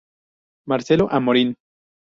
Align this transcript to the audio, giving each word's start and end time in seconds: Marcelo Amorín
Marcelo 0.65 1.05
Amorín 1.11 1.53